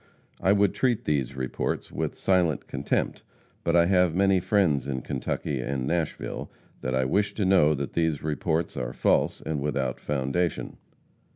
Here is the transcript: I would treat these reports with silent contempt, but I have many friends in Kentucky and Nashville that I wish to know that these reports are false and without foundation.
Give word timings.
I 0.41 0.51
would 0.51 0.73
treat 0.73 1.05
these 1.05 1.35
reports 1.35 1.91
with 1.91 2.15
silent 2.15 2.65
contempt, 2.65 3.21
but 3.63 3.75
I 3.75 3.85
have 3.85 4.15
many 4.15 4.39
friends 4.39 4.87
in 4.87 5.03
Kentucky 5.03 5.59
and 5.59 5.85
Nashville 5.85 6.51
that 6.81 6.95
I 6.95 7.05
wish 7.05 7.35
to 7.35 7.45
know 7.45 7.75
that 7.75 7.93
these 7.93 8.23
reports 8.23 8.75
are 8.75 8.93
false 8.93 9.41
and 9.41 9.61
without 9.61 9.99
foundation. 9.99 10.77